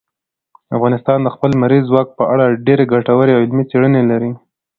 افغانستان 0.77 1.17
د 1.23 1.27
خپل 1.35 1.49
لمریز 1.55 1.83
ځواک 1.89 2.07
په 2.17 2.23
اړه 2.33 2.45
ډېرې 2.65 2.85
ګټورې 2.93 3.31
او 3.35 3.41
علمي 3.43 3.63
څېړنې 3.71 4.01
لري. 4.11 4.31